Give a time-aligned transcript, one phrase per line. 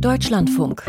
[0.00, 0.82] Deutschlandfunk.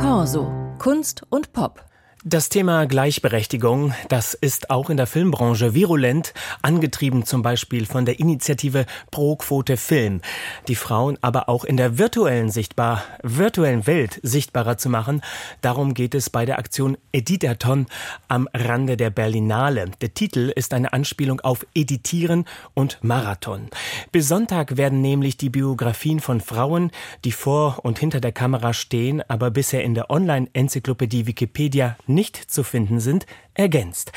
[0.00, 0.50] Corso.
[0.78, 1.84] Kunst und Pop.
[2.28, 8.18] Das Thema Gleichberechtigung, das ist auch in der Filmbranche virulent, angetrieben zum Beispiel von der
[8.18, 10.20] Initiative Pro Quote Film,
[10.66, 15.20] die Frauen aber auch in der virtuellen sichtbar, virtuellen Welt sichtbarer zu machen.
[15.60, 17.86] Darum geht es bei der Aktion Editathon
[18.26, 19.92] am Rande der Berlinale.
[20.00, 23.68] Der Titel ist eine Anspielung auf Editieren und Marathon.
[24.10, 26.90] Bis Sonntag werden nämlich die Biografien von Frauen,
[27.24, 32.64] die vor und hinter der Kamera stehen, aber bisher in der Online-Enzyklopädie Wikipedia nicht zu
[32.64, 34.10] finden sind, ergänzt.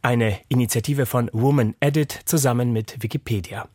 [0.00, 3.68] Eine Initiative von Woman Edit zusammen mit Wikipedia.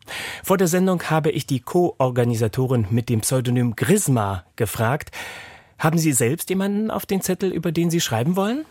[0.44, 5.10] Vor der Sendung habe ich die Co-Organisatorin mit dem Pseudonym Grisma gefragt,
[5.78, 8.66] haben Sie selbst jemanden auf den Zettel, über den Sie schreiben wollen?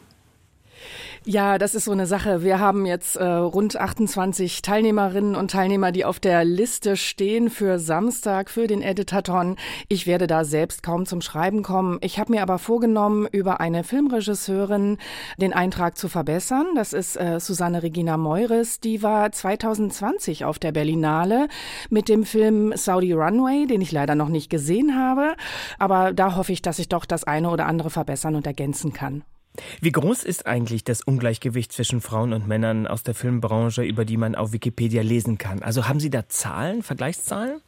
[1.30, 2.42] Ja, das ist so eine Sache.
[2.42, 7.80] Wir haben jetzt äh, rund 28 Teilnehmerinnen und Teilnehmer, die auf der Liste stehen für
[7.80, 9.58] Samstag, für den Editathon.
[9.90, 11.98] Ich werde da selbst kaum zum Schreiben kommen.
[12.00, 15.00] Ich habe mir aber vorgenommen, über eine Filmregisseurin
[15.38, 16.66] den Eintrag zu verbessern.
[16.76, 18.80] Das ist äh, Susanne Regina Meures.
[18.80, 21.50] Die war 2020 auf der Berlinale
[21.90, 25.36] mit dem Film Saudi Runway, den ich leider noch nicht gesehen habe.
[25.78, 29.26] Aber da hoffe ich, dass ich doch das eine oder andere verbessern und ergänzen kann.
[29.82, 34.18] Wie groß ist eigentlich das Ungleichgewicht zwischen Frauen und Männern aus der Filmbranche, über die
[34.18, 35.64] man auf Wikipedia lesen kann?
[35.64, 37.62] Also haben Sie da Zahlen, Vergleichszahlen?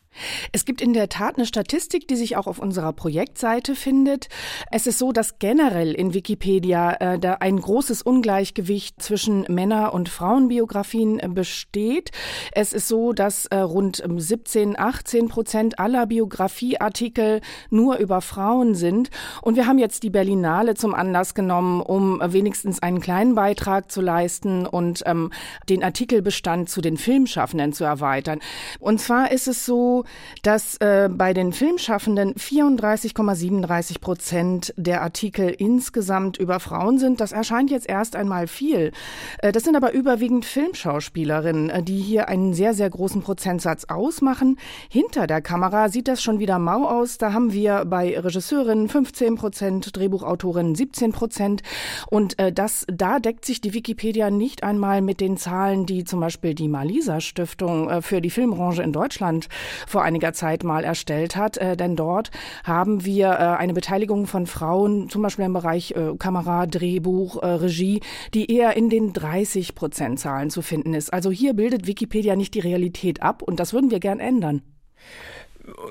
[0.51, 4.27] Es gibt in der Tat eine Statistik, die sich auch auf unserer Projektseite findet.
[4.71, 10.09] Es ist so, dass generell in Wikipedia äh, da ein großes Ungleichgewicht zwischen Männer- und
[10.09, 12.11] Frauenbiografien äh, besteht.
[12.51, 19.09] Es ist so, dass äh, rund 17, 18 Prozent aller Biografieartikel nur über Frauen sind.
[19.41, 24.01] Und wir haben jetzt die Berlinale zum Anlass genommen, um wenigstens einen kleinen Beitrag zu
[24.01, 25.31] leisten und ähm,
[25.69, 28.39] den Artikelbestand zu den Filmschaffenden zu erweitern.
[28.79, 29.98] Und zwar ist es so,
[30.43, 37.19] dass äh, bei den Filmschaffenden 34,37 Prozent der Artikel insgesamt über Frauen sind.
[37.21, 38.91] Das erscheint jetzt erst einmal viel.
[39.39, 44.57] Äh, das sind aber überwiegend Filmschauspielerinnen, äh, die hier einen sehr, sehr großen Prozentsatz ausmachen.
[44.89, 47.17] Hinter der Kamera sieht das schon wieder mau aus.
[47.17, 51.61] Da haben wir bei Regisseurinnen 15 Prozent, Drehbuchautorinnen 17 Prozent.
[52.09, 56.19] Und äh, das, da deckt sich die Wikipedia nicht einmal mit den Zahlen, die zum
[56.19, 59.49] Beispiel die Malisa Stiftung äh, für die Filmbranche in Deutschland
[59.89, 61.57] vor einiger Zeit mal erstellt hat.
[61.57, 62.31] Äh, denn dort
[62.63, 67.47] haben wir äh, eine Beteiligung von Frauen, zum Beispiel im Bereich äh, Kamera, Drehbuch, äh,
[67.47, 68.01] Regie,
[68.33, 71.11] die eher in den 30 Prozent Zahlen zu finden ist.
[71.11, 74.61] Also hier bildet Wikipedia nicht die Realität ab und das würden wir gern ändern.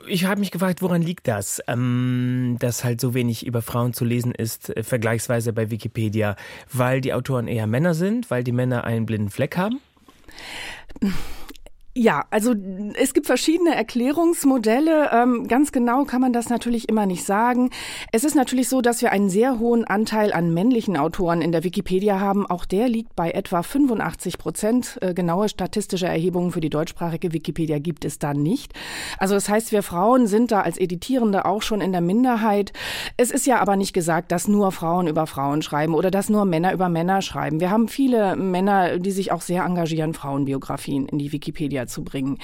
[0.08, 4.04] Ich habe mich gefragt, woran liegt das, ähm, dass halt so wenig über Frauen zu
[4.04, 6.36] lesen ist, äh, vergleichsweise bei Wikipedia,
[6.72, 9.80] weil die Autoren eher Männer sind, weil die Männer einen blinden Fleck haben?
[12.00, 12.54] Ja, also
[12.94, 15.10] es gibt verschiedene Erklärungsmodelle.
[15.12, 17.70] Ähm, ganz genau kann man das natürlich immer nicht sagen.
[18.12, 21.64] Es ist natürlich so, dass wir einen sehr hohen Anteil an männlichen Autoren in der
[21.64, 22.46] Wikipedia haben.
[22.46, 24.98] Auch der liegt bei etwa 85 Prozent.
[25.00, 28.74] Äh, genaue statistische Erhebungen für die deutschsprachige Wikipedia gibt es da nicht.
[29.18, 32.72] Also das heißt, wir Frauen sind da als Editierende auch schon in der Minderheit.
[33.16, 36.44] Es ist ja aber nicht gesagt, dass nur Frauen über Frauen schreiben oder dass nur
[36.44, 37.58] Männer über Männer schreiben.
[37.58, 42.38] Wir haben viele Männer, die sich auch sehr engagieren, Frauenbiografien in die Wikipedia zu bringen.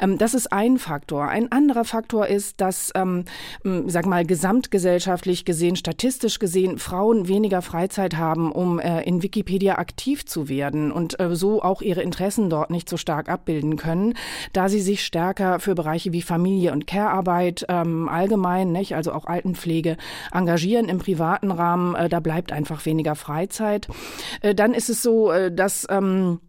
[0.00, 1.28] Ähm, das ist ein Faktor.
[1.28, 3.24] Ein anderer Faktor ist, dass, ähm,
[3.86, 10.26] sag mal, gesamtgesellschaftlich gesehen, statistisch gesehen, Frauen weniger Freizeit haben, um äh, in Wikipedia aktiv
[10.26, 14.14] zu werden und äh, so auch ihre Interessen dort nicht so stark abbilden können,
[14.52, 19.26] da sie sich stärker für Bereiche wie Familie und Care-Arbeit ähm, allgemein, nicht, also auch
[19.26, 19.96] Altenpflege,
[20.32, 21.94] engagieren im privaten Rahmen.
[21.94, 23.88] Äh, da bleibt einfach weniger Freizeit.
[24.40, 26.40] Äh, dann ist es so, äh, dass ähm,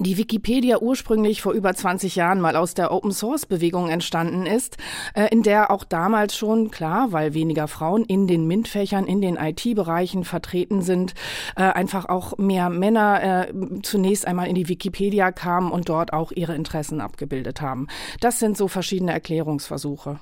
[0.00, 4.78] die Wikipedia ursprünglich vor über 20 Jahren mal aus der Open Source Bewegung entstanden ist,
[5.14, 9.36] äh, in der auch damals schon klar, weil weniger Frauen in den MINT-Fächern, in den
[9.36, 11.14] IT-Bereichen vertreten sind,
[11.54, 13.52] äh, einfach auch mehr Männer äh,
[13.82, 17.86] zunächst einmal in die Wikipedia kamen und dort auch ihre Interessen abgebildet haben.
[18.20, 20.18] Das sind so verschiedene Erklärungsversuche.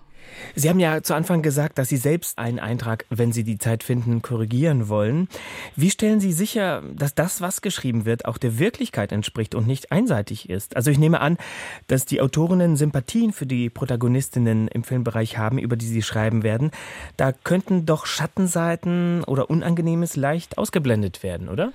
[0.55, 3.83] Sie haben ja zu Anfang gesagt, dass Sie selbst einen Eintrag, wenn Sie die Zeit
[3.83, 5.29] finden, korrigieren wollen.
[5.77, 9.93] Wie stellen Sie sicher, dass das, was geschrieben wird, auch der Wirklichkeit entspricht und nicht
[9.93, 10.77] einseitig ist?
[10.77, 11.39] Also ich nehme an,
[11.87, 16.71] dass die Autorinnen Sympathien für die Protagonistinnen im Filmbereich haben, über die sie schreiben werden.
[17.17, 21.73] Da könnten doch Schattenseiten oder Unangenehmes leicht ausgeblendet werden, oder?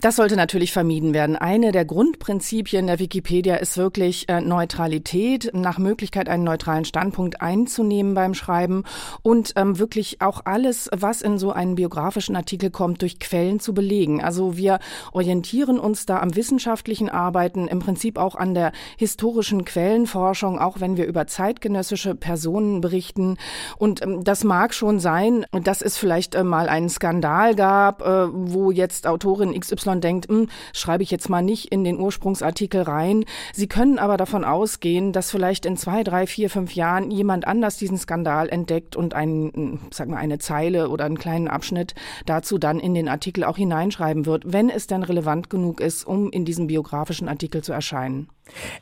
[0.00, 1.36] Das sollte natürlich vermieden werden.
[1.36, 8.14] Eine der Grundprinzipien der Wikipedia ist wirklich äh, Neutralität, nach Möglichkeit einen neutralen Standpunkt einzunehmen
[8.14, 8.84] beim Schreiben
[9.20, 13.74] und ähm, wirklich auch alles, was in so einen biografischen Artikel kommt, durch Quellen zu
[13.74, 14.22] belegen.
[14.22, 14.78] Also wir
[15.12, 20.96] orientieren uns da am wissenschaftlichen Arbeiten, im Prinzip auch an der historischen Quellenforschung, auch wenn
[20.96, 23.36] wir über zeitgenössische Personen berichten.
[23.76, 28.28] Und ähm, das mag schon sein, dass es vielleicht äh, mal einen Skandal gab, äh,
[28.32, 32.82] wo jetzt Autorin XY und denkt, hm, schreibe ich jetzt mal nicht in den Ursprungsartikel
[32.82, 33.24] rein.
[33.52, 37.76] Sie können aber davon ausgehen, dass vielleicht in zwei, drei, vier, fünf Jahren jemand anders
[37.76, 41.94] diesen Skandal entdeckt und ein, hm, sag mal, eine Zeile oder einen kleinen Abschnitt
[42.26, 46.30] dazu dann in den Artikel auch hineinschreiben wird, wenn es denn relevant genug ist, um
[46.30, 48.28] in diesem biografischen Artikel zu erscheinen.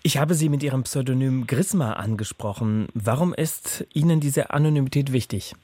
[0.02, 2.88] Ich habe Sie mit Ihrem Pseudonym Grisma angesprochen.
[2.94, 5.54] Warum ist Ihnen diese Anonymität wichtig?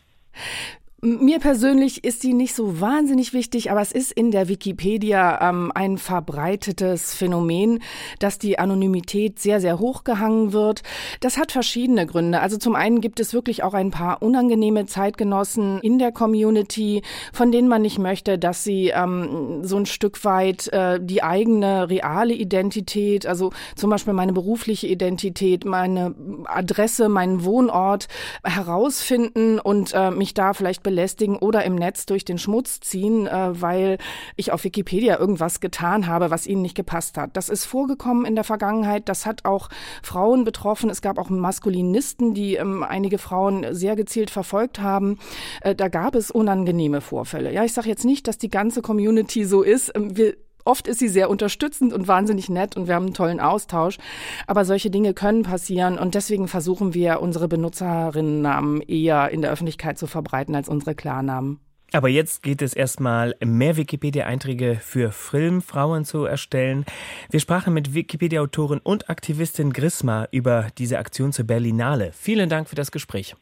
[1.07, 5.71] Mir persönlich ist sie nicht so wahnsinnig wichtig, aber es ist in der Wikipedia ähm,
[5.75, 7.81] ein verbreitetes Phänomen,
[8.21, 10.83] dass die Anonymität sehr, sehr hoch gehangen wird.
[11.21, 12.41] Das hat verschiedene Gründe.
[12.41, 17.03] Also zum einen gibt es wirklich auch ein paar unangenehme Zeitgenossen in der Community,
[17.35, 21.91] von denen man nicht möchte, dass sie ähm, so ein Stück weit äh, die eigene
[21.91, 26.15] reale Identität, also zum Beispiel meine berufliche Identität, meine
[26.47, 28.09] Adresse, meinen Wohnort
[28.43, 33.61] herausfinden und äh, mich da vielleicht belästigen oder im Netz durch den Schmutz ziehen, äh,
[33.61, 33.99] weil
[34.37, 37.37] ich auf Wikipedia irgendwas getan habe, was ihnen nicht gepasst hat.
[37.37, 39.09] Das ist vorgekommen in der Vergangenheit.
[39.09, 39.69] Das hat auch
[40.03, 40.91] Frauen betroffen.
[40.91, 45.19] Es gab auch Maskulinisten, die ähm, einige Frauen sehr gezielt verfolgt haben.
[45.63, 47.53] Äh, da gab es unangenehme Vorfälle.
[47.53, 49.91] Ja, ich sage jetzt nicht, dass die ganze Community so ist.
[49.97, 53.41] Ähm, wir Oft ist sie sehr unterstützend und wahnsinnig nett und wir haben einen tollen
[53.41, 53.99] Austausch.
[54.47, 59.99] Aber solche Dinge können passieren und deswegen versuchen wir, unsere Benutzerinnennamen eher in der Öffentlichkeit
[59.99, 61.61] zu verbreiten als unsere Klarnamen.
[61.93, 66.85] Aber jetzt geht es erstmal, mehr Wikipedia-Einträge für Filmfrauen zu erstellen.
[67.31, 72.11] Wir sprachen mit Wikipedia-Autorin und Aktivistin Grisma über diese Aktion zur Berlinale.
[72.13, 73.37] Vielen Dank für das Gespräch.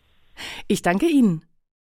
[0.68, 1.42] Ich danke Ihnen.